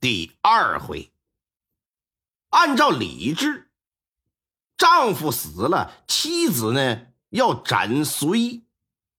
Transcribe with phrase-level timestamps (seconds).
[0.00, 1.12] 第二回。
[2.50, 3.70] 按照礼制，
[4.76, 8.62] 丈夫死了，妻子呢要斩随，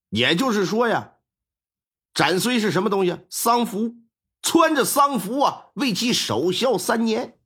[0.10, 1.16] 也就是说呀，
[2.14, 3.18] 斩随是什么东西？
[3.30, 3.98] 丧服，
[4.42, 7.38] 穿着丧服啊，为其守孝三年。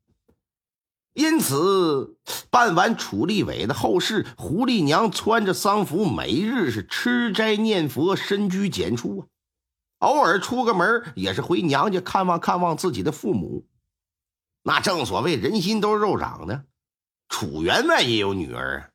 [1.14, 2.18] 因此，
[2.52, 9.33] 办完楚立伟的后事，胡丽娘穿着丧服，每日是吃斋念佛、深居简出啊。
[10.04, 13.66] 偶尔出个门，也是回娘家看望看望自己的父母。
[14.62, 16.66] 那正所谓人心都是肉长的，
[17.30, 18.92] 楚员外也有女儿。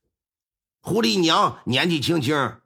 [0.83, 2.61] 胡丽娘年纪轻轻，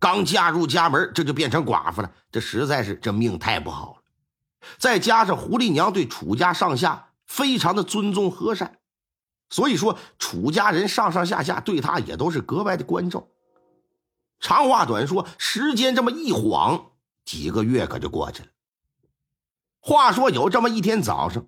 [0.00, 4.02] 刚嫁入家门，这就变成寡妇了，这实在是这命太不好了。
[4.76, 8.78] 再加上胡丽娘对楚家上下非常的尊重和善。
[9.50, 13.28] 所以说，楚家人上上下下对她也都是格外的关照。
[14.40, 16.90] 长话短说，时间这么一晃，
[17.24, 18.48] 几个月可就过去了。
[19.80, 21.46] 话说有这么一天早上，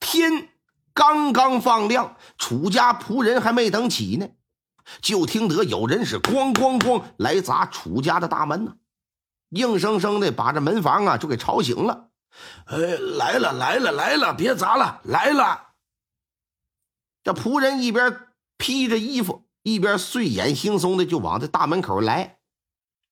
[0.00, 0.50] 天
[0.92, 4.28] 刚刚放亮，楚家仆人还没等起呢，
[5.00, 8.76] 就听得有人是咣咣咣来砸楚家的大门呢，
[9.50, 12.10] 硬生生的把这门房啊就给吵醒了。
[12.66, 15.68] 哎，来了来了来了，别砸了，来了。
[17.22, 22.38] 这仆人一边披着衣服，一边睡眼惺忪的就往这大门口来，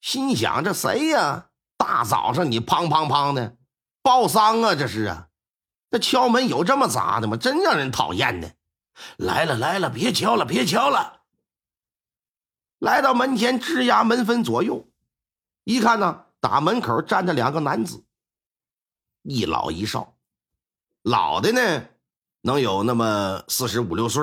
[0.00, 1.45] 心想：这谁呀？
[1.96, 3.56] 大早上你砰砰砰的
[4.02, 4.74] 报丧啊？
[4.74, 5.28] 这是啊？
[5.90, 7.38] 这敲门有这么砸的吗？
[7.38, 8.54] 真让人讨厌的！
[9.16, 11.22] 来了来了，别敲了，别敲了。
[12.80, 14.90] 来到门前，吱呀门分左右，
[15.64, 18.04] 一看呢，打门口站着两个男子，
[19.22, 20.18] 一老一少，
[21.02, 21.86] 老的呢。
[22.42, 24.22] 能有那么四十五六岁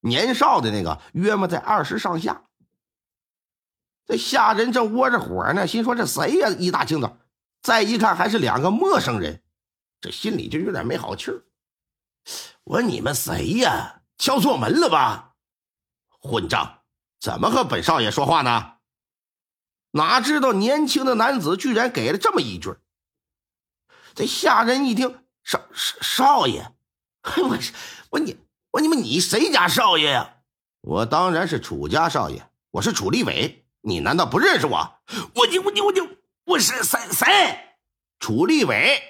[0.00, 2.44] 年少的那个约么在二十上下。
[4.06, 6.48] 这下人正窝着火呢，心说这谁呀？
[6.50, 7.16] 一大清早，
[7.62, 9.42] 再一看还是两个陌生人，
[10.00, 11.42] 这心里就有点没好气儿。
[12.64, 14.02] 我说你们谁呀？
[14.18, 15.34] 敲错门了吧？
[16.20, 16.80] 混账！
[17.20, 18.74] 怎么和本少爷说话呢？
[19.92, 22.74] 哪知道年轻的男子居然给了这么一句。
[24.14, 26.72] 这下人一听，少少少爷。
[27.24, 27.58] 我
[28.10, 28.36] 我你
[28.72, 30.36] 我你们你谁家少爷呀？
[30.82, 33.63] 我当然是楚家少爷，我是楚立伟。
[33.86, 34.98] 你难道不认识我？
[35.34, 36.00] 我你我你我你
[36.46, 37.26] 我是谁谁？
[38.18, 39.02] 楚立伟。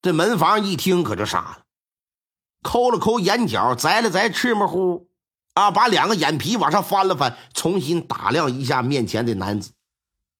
[0.00, 1.64] 这门房一听可就傻了，
[2.62, 5.10] 抠了抠眼角，摘了摘翅膀糊，
[5.52, 9.72] 啊，把两个眼皮往上翻了翻，重新打量一下面前的男子，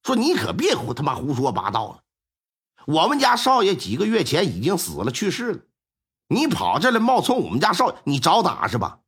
[0.02, 2.02] 说：“你可别胡他妈胡说八道了。
[2.86, 5.60] 我们家少爷几个月前已经死了，去世了。”
[6.28, 9.00] 你跑这来冒充我们家少爷，你找打是吧？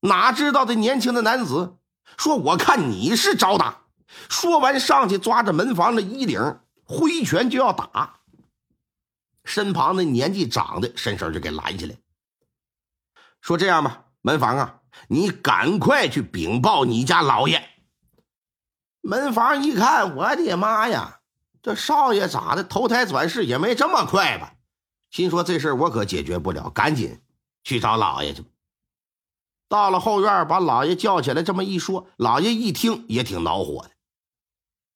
[0.00, 1.76] 哪知道这年轻的男子
[2.16, 3.82] 说：“我看你是找打。”
[4.28, 8.20] 说完，上去抓着门房的衣领，挥拳就要打。
[9.44, 11.96] 身旁的年纪长的伸手就给拦下来，
[13.40, 17.68] 说：“这样吧，门房啊，你赶快去禀报你家老爷。”
[19.02, 21.20] 门房一看，我的妈呀，
[21.62, 22.64] 这少爷咋的？
[22.64, 24.54] 投胎转世也没这么快吧？
[25.10, 27.20] 心说这事我可解决不了，赶紧
[27.62, 28.44] 去找老爷去。
[29.74, 33.90] 到了后院，把老爷叫起来，这么一说，老爷一听也挺恼火的。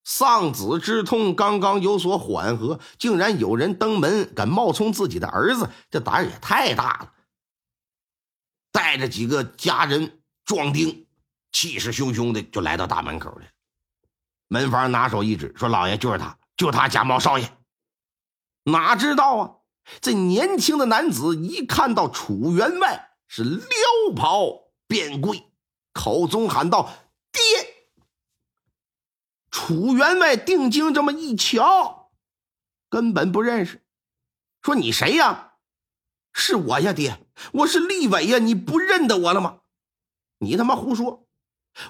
[0.04, 7.12] 丧子之痛刚刚有所缓和，竟然有人登门敢冒充自己的儿子，这胆儿也太大了。
[8.70, 11.08] 带着几个家人壮丁，
[11.50, 13.42] 气势汹汹的就来到大门口了。
[14.46, 17.50] 门房拿手一指，说：“老爷就是他，就他假冒少爷。”
[18.62, 19.50] 哪知道啊！
[20.00, 25.44] 这年轻的男子一看到楚员外，是撩袍便跪，
[25.92, 26.90] 口中喊道
[27.30, 27.42] ：“爹！”
[29.50, 32.10] 楚员外定睛这么一瞧，
[32.88, 33.84] 根本不认识，
[34.62, 35.52] 说：“你谁呀
[36.32, 39.60] ？”“是我呀，爹，我是立伟呀，你不认得我了吗
[40.40, 41.26] ？”“你他妈胡说！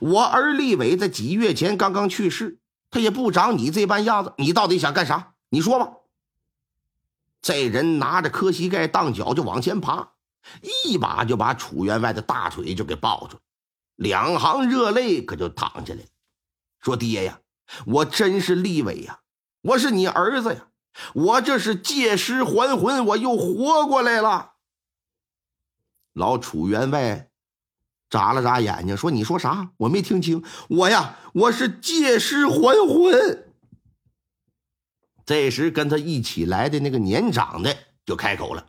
[0.01, 2.59] 我儿立伟在几月前刚刚去世，
[2.91, 5.35] 他也不长你这般样子，你到底想干啥？
[5.51, 5.94] 你说吧。”
[7.41, 10.15] 这人拿着磕膝盖当脚就往前爬，
[10.85, 13.39] 一把就把楚员外的大腿就给抱住，
[13.97, 16.06] 两行热泪可就淌下来了。
[16.81, 17.41] 说：“爹呀，
[17.87, 19.21] 我真是立伟呀，
[19.62, 20.69] 我是你儿子呀，
[21.15, 24.53] 我这是借尸还魂，我又活过来了。
[26.12, 27.31] 老楚员外
[28.09, 29.71] 眨了眨眼睛，说：“你说啥？
[29.77, 30.44] 我没听清。
[30.69, 33.44] 我呀，我是借尸还魂。”
[35.27, 38.67] 这时，跟他一起来的那个年长的就开口了，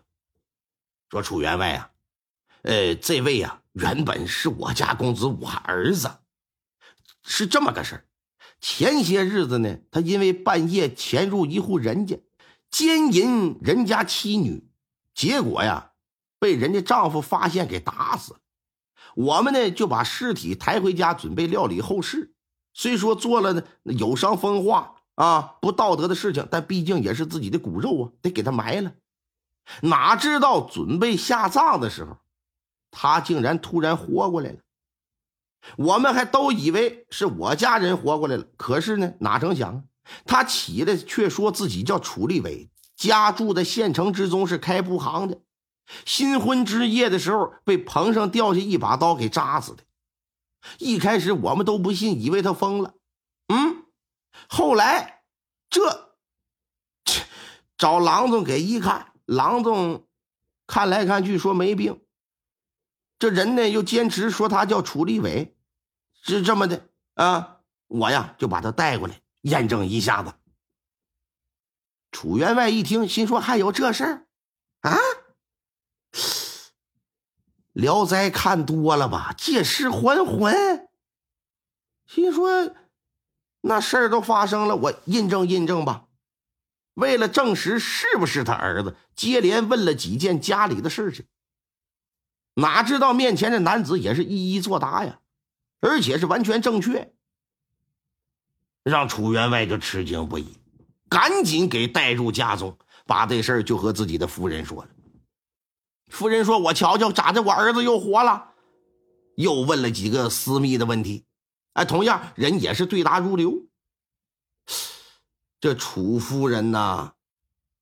[1.09, 1.91] 说：“楚员外啊，
[2.61, 6.09] 呃，这位啊，原本是我家公子，我儿子。
[7.23, 8.05] 是这么个事儿。
[8.61, 12.21] 前些日子呢，他因为半夜潜入一户人家，
[12.69, 14.69] 奸淫人家妻女，
[15.13, 15.91] 结果呀，
[16.39, 18.39] 被人家丈夫发现，给打死了。
[19.15, 22.33] 我们呢，就把尸体抬回家，准备料理后事。
[22.73, 28.93] 虽说做了呢有伤风化。”啊，不道德的事情，但毕竟也是自己的骨肉啊，得给他埋了。
[29.81, 32.17] 哪知道准备下葬的时候，
[32.91, 34.59] 他竟然突然活过来了。
[35.77, 39.83] 我们还都以为是我家人活过来了，可是呢，哪成想
[40.25, 45.41] 他起来却说自己叫楚立伟，家住在县城之中，是开布行的。
[46.05, 49.83] 新婚之夜的时候，被棚上掉下一把刀给扎死的。
[50.77, 52.93] 一开始我们都不信，以为他疯了。
[53.47, 53.85] 嗯。
[54.47, 55.23] 后来，
[55.69, 56.15] 这
[57.77, 60.07] 找郎中给一看，郎中
[60.65, 62.01] 看来看去说没病。
[63.19, 65.55] 这人呢又坚持说他叫楚立伟，
[66.23, 67.57] 是这么的啊。
[67.87, 70.33] 我呀就把他带过来验证一下子。
[72.11, 74.27] 楚员外一听，心说还有这事儿
[74.81, 74.97] 啊？
[77.73, 79.33] 《聊斋》看多了吧？
[79.37, 80.89] 借尸还魂，
[82.07, 82.73] 心说。
[83.61, 86.07] 那事儿都发生了，我印证印证吧。
[86.99, 91.25] 为了证实是不是他儿子，接连问了几件家里的事情。
[92.55, 95.19] 哪知道面前的男子也是一一作答呀，
[95.79, 97.13] 而且是完全正确，
[98.83, 100.57] 让楚员外就吃惊不已，
[101.07, 104.89] 赶紧给带入家中，把这事儿就和自己的夫人说了。
[106.09, 107.41] 夫人说：“我瞧瞧，咋的？
[107.43, 108.55] 我儿子又活了？”
[109.37, 111.23] 又问了几个私密的问题。
[111.73, 113.67] 哎，同样人也是对答如流。
[115.59, 117.13] 这楚夫人呐，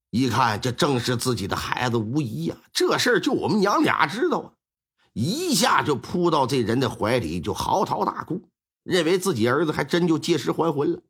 [0.09, 4.53] 一看这正是自己的孩子无疑呀，这事儿就我们娘俩知道啊，
[5.13, 8.49] 一下就扑到这人的怀里，就嚎啕大哭，
[8.83, 11.01] 认为自己儿子还真就借尸还魂了。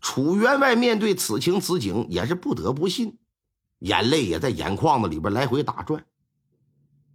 [0.00, 3.18] 楚员外面对此情此景也是不得不信，
[3.80, 6.06] 眼泪也在眼眶子里边来回打转。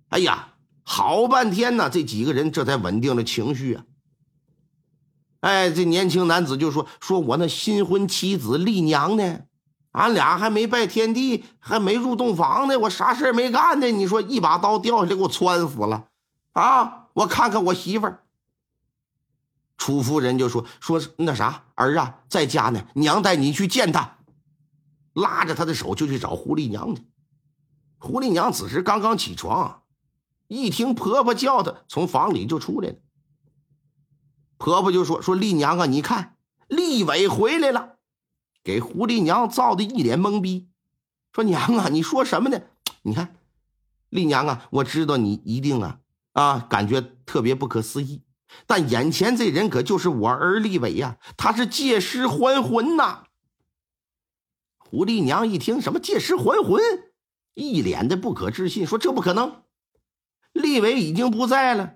[0.10, 0.54] 哎呀，
[0.84, 3.86] 好半天呢，这几个人这才稳定了情绪啊。
[5.42, 9.42] 哎，这年轻男子就说：“说我那新婚妻子丽娘呢？
[9.92, 13.88] 俺俩还没拜天地，还没入洞房呢，我啥事没干呢？
[13.92, 16.08] 你说一把刀掉下来，给我穿死了
[16.54, 17.08] 啊！
[17.14, 18.24] 我看看我媳妇儿。”
[19.78, 24.18] 楚夫人就说：“说那啥儿啊，在家呢，娘带你去见他。”
[25.14, 27.04] 拉着他的手就去找胡丽娘去。
[27.98, 29.82] 胡丽娘此时刚刚起床，
[30.48, 32.96] 一听婆婆叫她，从房里就出来了。
[34.62, 36.38] 婆婆就说：“说丽娘啊，你看，
[36.68, 37.96] 立伟回来了，
[38.64, 40.70] 给胡丽娘造的一脸懵逼。
[41.34, 42.62] 说娘啊，你说什么呢？
[43.02, 43.36] 你看，
[44.10, 45.98] 丽娘啊，我知道你一定啊
[46.34, 48.22] 啊，感觉特别不可思议。
[48.68, 53.24] 但眼前这人可就是我儿立伟呀，他是借尸还魂呐。”
[54.78, 56.80] 胡丽娘一听什么借尸还魂，
[57.56, 59.64] 一脸的不可置信，说：“这不可能，
[60.54, 61.96] 立伟已经不在了。”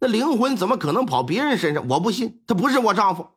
[0.00, 1.86] 那灵魂怎么可能跑别人身上？
[1.88, 3.30] 我不信，他不是我丈夫。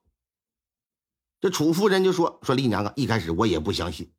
[1.39, 4.11] 这楚夫人就说：“说丽娘啊，一开始我也不相信，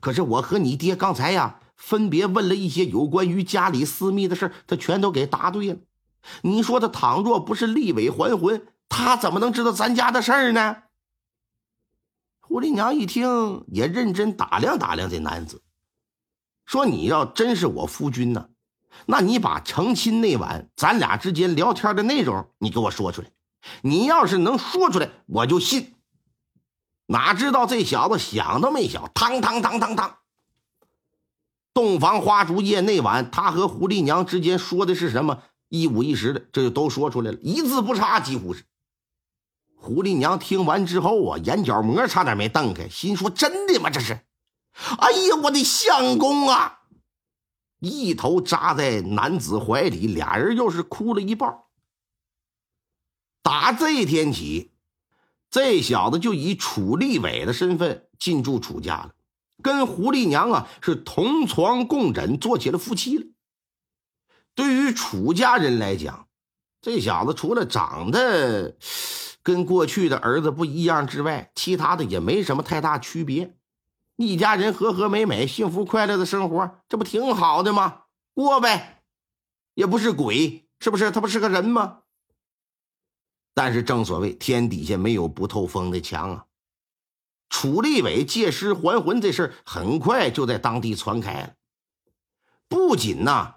[0.00, 5.78] 可是我和你爹刚才呀，分别问了一些有关于家里私密的事他全都给答对了。
[6.42, 10.82] 你说他倘若不是立尾还魂，他怎么能知道咱家的事儿呢？”
[12.42, 15.62] 胡丽娘一听，也认真打量打量这男子，
[16.66, 18.48] 说：“你要真是我夫君呢？”
[19.06, 23.28] 那你把成亲那晚咱俩之间聊天的内容，你给我说出来。
[23.82, 25.94] 你要是能说出来，我就信。
[27.06, 30.16] 哪知道这小子想都没想，当当当当当，
[31.72, 35.42] 洞房花烛夜那晚，他和胡丽娘之间说的是什么？
[35.68, 38.64] 一五一十的，这就都说出来了，一字不差，几乎是。
[39.76, 43.90] 胡丽娘听完之后啊，眼角膜差点没瞪开，心说：“真的吗？
[43.90, 44.20] 这是？
[44.98, 46.77] 哎呀，我的相公啊！”
[47.80, 51.58] 一头扎在男子怀里，俩人又是哭了一半。
[53.42, 54.72] 打这天起，
[55.50, 59.14] 这小子就以楚立伟的身份进驻楚家了，
[59.62, 63.26] 跟胡丽娘啊是同床共枕，做起了夫妻了。
[64.54, 66.28] 对于楚家人来讲，
[66.82, 68.76] 这小子除了长得
[69.42, 73.57] 跟过去的儿子不一样之外，其他的也没什么太大区别。
[74.18, 78.02] 一家人和和美美、幸福快乐的生活，这不挺好的吗？
[78.34, 79.04] 过呗，
[79.74, 81.12] 也不是鬼，是不是？
[81.12, 82.00] 他不是个人吗？
[83.54, 86.46] 但是正所谓天底下没有不透风的墙啊！
[87.48, 91.54] 楚立伟借尸还魂这事很快就在当地传开了，
[92.68, 93.54] 不仅呐，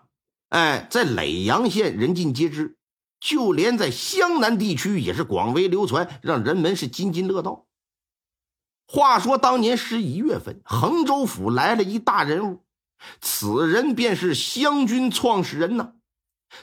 [0.50, 2.78] 哎，在耒阳县人尽皆知，
[3.20, 7.66] 就连在湘南地区也是广为流传，让人们是津津乐道。
[8.94, 12.66] 话说当年十一月份，衡州府来了一大人物，
[13.22, 15.94] 此人便是湘军创始人呐，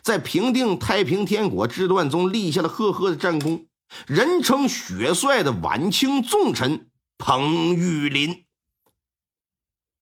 [0.02, 3.66] 在平定太平天国之乱中立下了赫赫的战功，
[4.06, 8.44] 人称血帅的晚清重臣彭玉麟。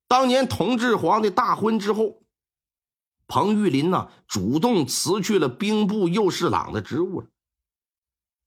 [0.09, 2.23] 当年同治皇帝大婚之后，
[3.29, 7.29] 彭玉麟呢主动辞去了兵部右侍郎的职务了。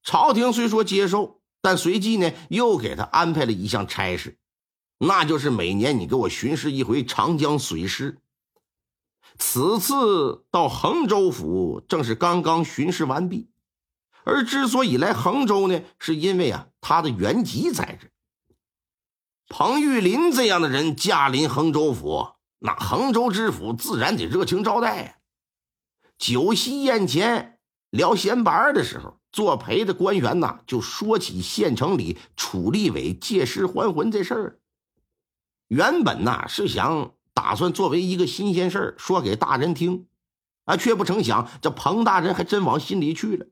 [0.04, 1.39] 朝廷虽说接受。
[1.62, 4.38] 但随即呢，又给他安排了一项差事，
[4.98, 8.18] 那就是每年你给我巡视一回长江水师。
[9.38, 13.50] 此次到衡州府，正是刚刚巡视完毕。
[14.26, 18.08] 而之所以来衡州呢，是因为啊，他的原籍在这。
[19.48, 25.16] 彭玉麟这样的人驾临衡州府，那衡州知府自然得热情招待呀。
[26.18, 27.59] 酒席宴前
[27.90, 29.18] 聊闲白的时候。
[29.32, 34.60] 作陪的官员呐，就说起县城里楚立伟借尸还魂这事儿。
[35.68, 40.08] 原本呐是想打算作为一个新鲜事儿说给大人听，
[40.66, 43.46] 啊，却不成想这彭大人还真往心里去了。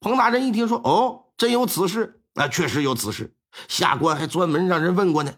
[0.00, 3.36] 彭大人一听说，哦，真有此事，啊确实有此事，
[3.68, 5.32] 下官还专门让人问过呢。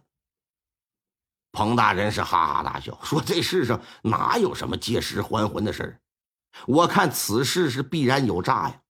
[1.52, 6.00] 彭大人是哈哈大笑，说：“这世上哪有什么借尸还魂的事儿？
[6.66, 8.80] 我看此事是必然有诈呀。”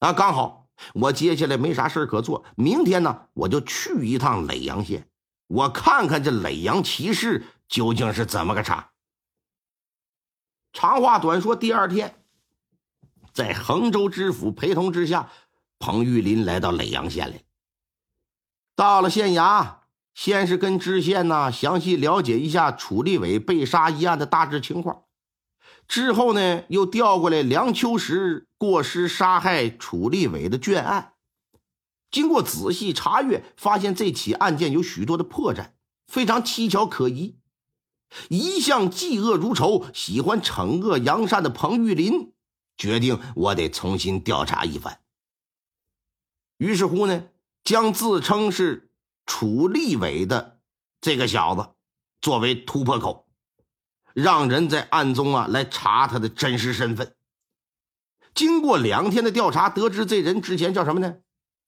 [0.00, 5.08] 啊，刚好我接下来没啥事可做，明天呢我就去一趟耒阳县，
[5.46, 8.90] 我看看这耒阳骑士究竟是怎么个茬。
[10.72, 12.16] 长话短说，第二天，
[13.32, 15.30] 在衡州知府陪同之下，
[15.78, 17.40] 彭玉麟来到耒阳县来。
[18.74, 19.76] 到了县衙，
[20.12, 25.03] 先是跟知县呢详细了解一下楚立伟被杀一案的大致情况。
[25.86, 31.12] 之后呢，又调过来梁秋实过失杀害楚立伟的卷案。
[32.10, 35.72] 经过仔细查阅，发现这起案件有许多的破绽，
[36.06, 37.38] 非常蹊跷可疑。
[38.28, 42.32] 一向嫉恶如仇、喜欢惩恶扬善的彭玉林，
[42.76, 45.00] 决定我得重新调查一番。
[46.58, 47.24] 于是乎呢，
[47.64, 48.90] 将自称是
[49.26, 50.60] 楚立伟的
[51.00, 51.70] 这个小子
[52.20, 53.23] 作为突破口。
[54.14, 57.14] 让人在暗中啊来查他的真实身份。
[58.32, 61.16] 经过两天的调查，得知这人之前叫什么呢？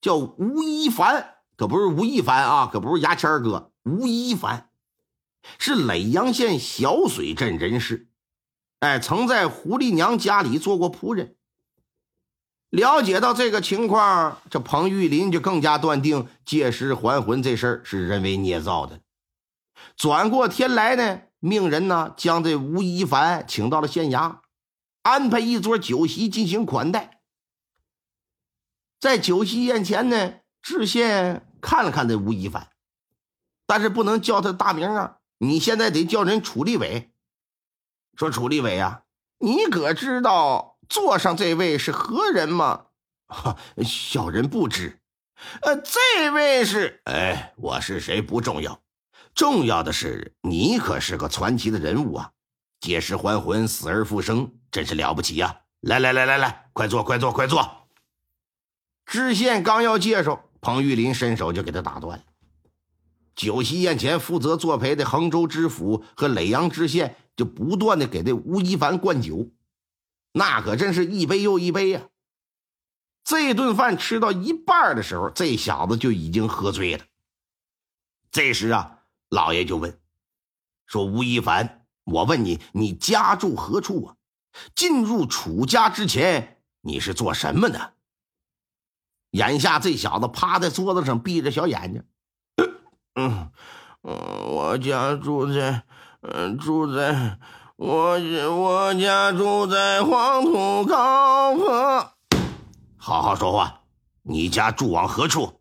[0.00, 3.72] 叫吴一凡，可不是吴亦凡啊，可不是牙签哥。
[3.84, 4.70] 吴一凡
[5.58, 8.08] 是耒阳县小水镇人士，
[8.80, 11.36] 哎，曾在胡丽娘家里做过仆人。
[12.70, 19.00] 了解到这个情况，这彭玉林就更加断定借尸还魂这事儿是人为捏造的。
[19.96, 21.22] 转过天来呢？
[21.46, 24.40] 命人呢，将这吴一凡请到了县衙，
[25.02, 27.20] 安排一桌酒席进行款待。
[28.98, 32.70] 在酒席宴前呢，知县看了看这吴一凡，
[33.66, 35.18] 但是不能叫他大名啊！
[35.38, 37.12] 你现在得叫人楚立伟。
[38.16, 39.02] 说楚立伟啊，
[39.38, 42.86] 你可知道座上这位是何人吗？
[43.28, 45.00] 哈， 小人不知。
[45.60, 47.02] 呃，这位是……
[47.04, 48.80] 哎，我是谁不重要。
[49.36, 52.32] 重要的是，你可是个传奇的人物啊！
[52.80, 55.60] 借尸还魂，死而复生，真是了不起呀！
[55.82, 57.86] 来来来来来，快坐快坐快坐！
[59.04, 62.24] 知县刚要介绍，彭玉麟伸手就给他打断了。
[63.34, 69.50] 酒席宴前，负责作陪的衡州知府和耒阳知县就不断的给这吴一凡灌酒，
[70.32, 72.08] 那可真是一杯又一杯呀！
[73.22, 77.04] 这顿饭吃到一半的时候，这小子就已经喝醉了。
[78.30, 78.94] 这时啊。
[79.28, 79.98] 老爷就问
[80.86, 84.16] ：“说吴一凡，我问你，你家住何处啊？
[84.74, 87.94] 进入楚家之前，你是做什么的？”
[89.32, 92.04] 眼下这小子趴在桌子上，闭着小眼睛。
[93.16, 93.50] 嗯
[94.02, 94.14] 嗯，
[94.54, 95.82] 我家住在，
[96.20, 97.38] 嗯，住在，
[97.76, 98.18] 我
[98.54, 102.12] 我家住在黄土高坡。
[102.96, 103.82] 好好说话，
[104.22, 105.60] 你家住往何处？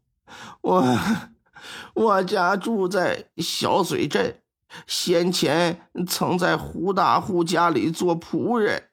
[0.61, 0.97] 我。
[1.95, 4.41] 我家住在小水镇，
[4.85, 8.89] 先前曾在胡大户家里做仆人。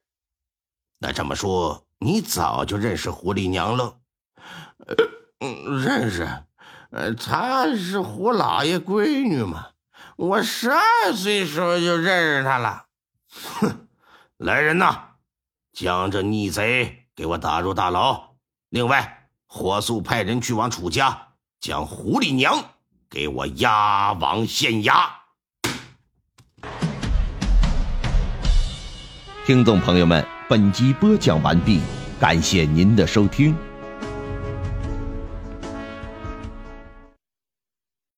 [0.98, 3.98] 那这么说，你早就认识胡丽娘了？
[5.40, 6.44] 嗯，认识。
[7.18, 9.70] 她是胡老爷闺女嘛，
[10.16, 12.84] 我十二岁时候就认识她了。
[13.32, 13.88] 哼，
[14.36, 15.16] 来人呐，
[15.72, 18.34] 将这逆贼给我打入大牢。
[18.68, 22.62] 另外，火速派人去往楚家，将狐狸娘
[23.12, 25.04] 给我押往县衙。
[29.44, 31.78] 听众朋友们，本集播讲完毕，
[32.18, 33.54] 感谢您的收听。